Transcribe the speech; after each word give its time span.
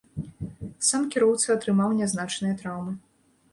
Сам 0.87 1.03
кіроўца 1.17 1.47
атрымаў 1.57 1.89
нязначныя 2.01 2.59
траўмы. 2.65 2.99